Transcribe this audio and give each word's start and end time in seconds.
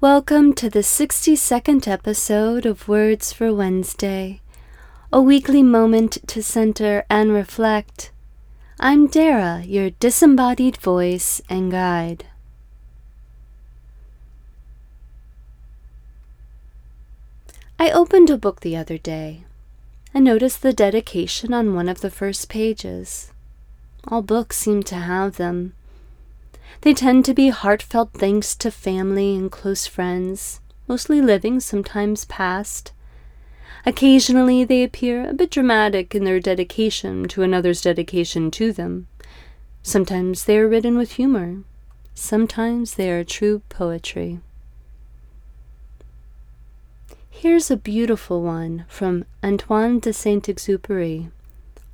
Welcome 0.00 0.52
to 0.52 0.70
the 0.70 0.84
62nd 0.84 1.88
episode 1.88 2.64
of 2.64 2.86
Words 2.86 3.32
for 3.32 3.52
Wednesday, 3.52 4.40
a 5.12 5.20
weekly 5.20 5.64
moment 5.64 6.18
to 6.28 6.40
center 6.40 7.04
and 7.10 7.32
reflect. 7.32 8.12
I'm 8.78 9.08
Dara, 9.08 9.64
your 9.66 9.90
disembodied 9.90 10.76
voice 10.76 11.42
and 11.50 11.72
guide. 11.72 12.26
I 17.76 17.90
opened 17.90 18.30
a 18.30 18.38
book 18.38 18.60
the 18.60 18.76
other 18.76 18.98
day 18.98 19.42
and 20.14 20.24
noticed 20.24 20.62
the 20.62 20.72
dedication 20.72 21.52
on 21.52 21.74
one 21.74 21.88
of 21.88 22.02
the 22.02 22.10
first 22.10 22.48
pages. 22.48 23.32
All 24.06 24.22
books 24.22 24.58
seem 24.58 24.84
to 24.84 24.94
have 24.94 25.38
them. 25.38 25.74
They 26.82 26.94
tend 26.94 27.24
to 27.24 27.34
be 27.34 27.48
heartfelt 27.48 28.12
thanks 28.12 28.54
to 28.56 28.70
family 28.70 29.36
and 29.36 29.50
close 29.50 29.86
friends, 29.86 30.60
mostly 30.86 31.20
living, 31.20 31.60
sometimes 31.60 32.24
past. 32.26 32.92
Occasionally, 33.84 34.64
they 34.64 34.82
appear 34.82 35.28
a 35.28 35.34
bit 35.34 35.50
dramatic 35.50 36.14
in 36.14 36.24
their 36.24 36.40
dedication 36.40 37.26
to 37.28 37.42
another's 37.42 37.82
dedication 37.82 38.50
to 38.52 38.72
them. 38.72 39.06
Sometimes 39.82 40.44
they 40.44 40.58
are 40.58 40.68
written 40.68 40.96
with 40.96 41.12
humor. 41.12 41.62
Sometimes 42.14 42.94
they 42.94 43.10
are 43.10 43.24
true 43.24 43.62
poetry. 43.68 44.40
Here's 47.30 47.70
a 47.70 47.76
beautiful 47.76 48.42
one 48.42 48.84
from 48.88 49.24
Antoine 49.44 50.00
de 50.00 50.12
Saint 50.12 50.44
Exupéry, 50.44 51.30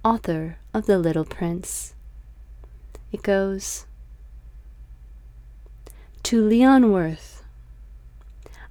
author 0.03 0.57
of 0.73 0.87
The 0.87 0.99
Little 0.99 1.27
Prince. 1.27 1.93
It 3.13 3.23
goes, 3.23 3.85
to 6.35 6.43
Leon 6.43 6.91
Werth. 6.91 7.43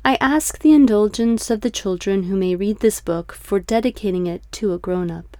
I 0.03 0.17
ask 0.19 0.59
the 0.59 0.73
indulgence 0.73 1.49
of 1.49 1.61
the 1.61 1.69
children 1.69 2.23
who 2.23 2.35
may 2.35 2.57
read 2.57 2.81
this 2.81 2.99
book 2.99 3.31
for 3.31 3.57
dedicating 3.57 4.27
it 4.27 4.43
to 4.59 4.73
a 4.73 4.77
grown 4.77 5.09
up. 5.09 5.37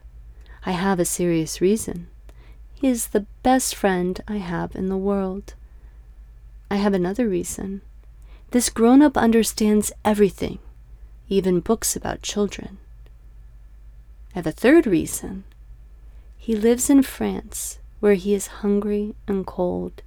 I 0.66 0.71
have 0.71 1.01
a 1.01 1.03
serious 1.19 1.59
reason. 1.59 2.07
He 2.75 2.88
is 2.88 3.07
the 3.07 3.25
best 3.44 3.75
friend 3.75 4.21
I 4.25 4.38
have 4.38 4.73
in 4.73 4.88
the 4.88 4.95
world. 4.95 5.55
I 6.71 6.77
have 6.77 6.94
another 6.94 7.27
reason. 7.27 7.81
This 8.51 8.69
grown 8.69 9.01
up 9.01 9.17
understands 9.17 9.91
everything, 10.05 10.59
even 11.27 11.59
books 11.59 11.94
about 11.94 12.21
children. 12.21 12.77
I 14.33 14.35
have 14.35 14.47
a 14.47 14.53
third 14.53 14.88
reason. 14.88 15.44
He 16.38 16.55
lives 16.55 16.89
in 16.89 17.03
France, 17.03 17.79
where 17.99 18.13
he 18.13 18.33
is 18.33 18.63
hungry 18.63 19.13
and 19.27 19.45
cold. 19.45 20.03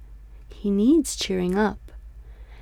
He 0.49 0.71
needs 0.71 1.15
cheering 1.15 1.55
up. 1.55 1.77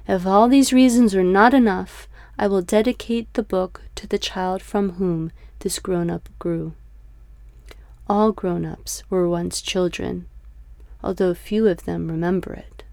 If 0.08 0.26
all 0.26 0.48
these 0.48 0.72
reasons 0.72 1.16
are 1.16 1.24
not 1.24 1.54
enough, 1.54 2.08
I 2.38 2.48
will 2.48 2.62
dedicate 2.62 3.34
the 3.34 3.44
book 3.44 3.82
to 3.96 4.06
the 4.06 4.20
child 4.20 4.62
from 4.62 4.94
whom 4.94 5.32
this 5.60 5.80
grown 5.80 6.10
up 6.10 6.30
grew. 6.38 6.74
All 8.08 8.32
grown 8.32 8.66
ups 8.66 9.04
were 9.10 9.28
once 9.28 9.62
children, 9.62 10.28
although 11.04 11.34
few 11.34 11.68
of 11.68 11.86
them 11.86 12.08
remember 12.08 12.54
it. 12.54 12.84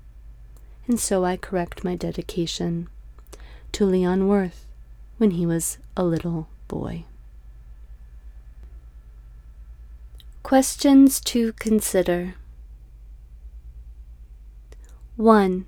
And 0.87 0.99
so 0.99 1.25
I 1.25 1.37
correct 1.37 1.85
my 1.85 1.97
dedication 1.97 2.89
to 3.73 3.85
Leon 3.85 4.23
Werth 4.29 4.65
when 5.19 5.33
he 5.33 5.45
was 5.45 5.79
a 5.97 6.05
little 6.05 6.49
boy. 6.67 7.05
Questions 10.43 11.21
to 11.21 11.53
consider 11.55 12.35
1. 15.17 15.67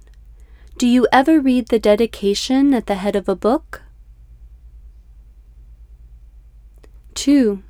Do 0.76 0.88
you 0.88 1.06
ever 1.12 1.38
read 1.38 1.68
the 1.68 1.78
dedication 1.78 2.74
at 2.74 2.86
the 2.86 2.96
head 2.96 3.14
of 3.14 3.28
a 3.28 3.36
book? 3.36 3.82
2. 7.14 7.62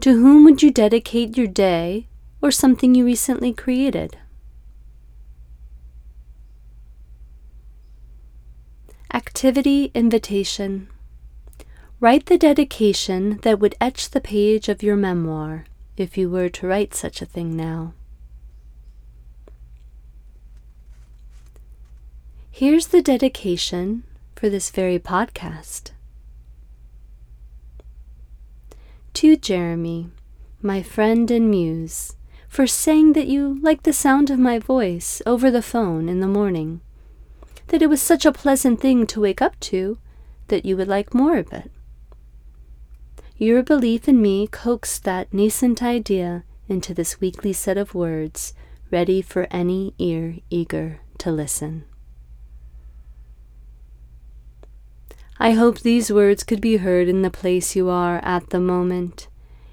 To 0.00 0.10
whom 0.12 0.44
would 0.44 0.62
you 0.62 0.70
dedicate 0.70 1.38
your 1.38 1.46
day 1.46 2.08
or 2.42 2.50
something 2.50 2.94
you 2.94 3.06
recently 3.06 3.54
created? 3.54 4.18
Activity 9.14 9.90
Invitation 9.94 10.88
Write 12.00 12.26
the 12.26 12.36
dedication 12.36 13.38
that 13.42 13.60
would 13.60 13.76
etch 13.80 14.10
the 14.10 14.20
page 14.20 14.68
of 14.68 14.82
your 14.82 14.96
memoir 14.96 15.64
if 15.96 16.18
you 16.18 16.28
were 16.28 16.50
to 16.50 16.66
write 16.66 16.94
such 16.94 17.22
a 17.22 17.26
thing 17.26 17.56
now. 17.56 17.94
Here's 22.54 22.88
the 22.88 23.00
dedication 23.00 24.04
for 24.36 24.50
this 24.50 24.68
very 24.68 24.98
podcast. 24.98 25.92
To 29.14 29.36
Jeremy, 29.36 30.10
my 30.60 30.82
friend 30.82 31.30
and 31.30 31.50
muse, 31.50 32.14
for 32.46 32.66
saying 32.66 33.14
that 33.14 33.26
you 33.26 33.58
like 33.62 33.84
the 33.84 33.92
sound 33.94 34.28
of 34.28 34.38
my 34.38 34.58
voice 34.58 35.22
over 35.24 35.50
the 35.50 35.62
phone 35.62 36.10
in 36.10 36.20
the 36.20 36.28
morning, 36.28 36.82
that 37.68 37.80
it 37.80 37.88
was 37.88 38.02
such 38.02 38.26
a 38.26 38.32
pleasant 38.32 38.82
thing 38.82 39.06
to 39.06 39.22
wake 39.22 39.40
up 39.40 39.58
to 39.60 39.96
that 40.48 40.66
you 40.66 40.76
would 40.76 40.88
like 40.88 41.14
more 41.14 41.38
of 41.38 41.54
it. 41.54 41.70
Your 43.38 43.62
belief 43.62 44.06
in 44.06 44.20
me 44.20 44.46
coaxed 44.46 45.04
that 45.04 45.32
nascent 45.32 45.82
idea 45.82 46.44
into 46.68 46.92
this 46.92 47.18
weekly 47.18 47.54
set 47.54 47.78
of 47.78 47.94
words, 47.94 48.52
ready 48.90 49.22
for 49.22 49.48
any 49.50 49.94
ear 49.98 50.36
eager 50.50 51.00
to 51.16 51.32
listen. 51.32 51.86
I 55.42 55.54
hope 55.54 55.80
these 55.80 56.12
words 56.12 56.44
could 56.44 56.60
be 56.60 56.76
heard 56.76 57.08
in 57.08 57.22
the 57.22 57.28
place 57.28 57.74
you 57.74 57.88
are 57.88 58.20
at 58.22 58.50
the 58.50 58.60
moment. 58.60 59.26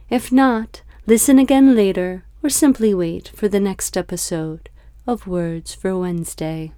If 0.09 0.31
not, 0.31 0.81
listen 1.05 1.37
again 1.37 1.75
later 1.75 2.23
or 2.41 2.49
simply 2.49 2.91
wait 2.95 3.27
for 3.35 3.47
the 3.47 3.59
next 3.59 3.95
episode 3.95 4.71
of 5.05 5.27
Words 5.27 5.75
for 5.75 5.95
Wednesday. 5.95 6.71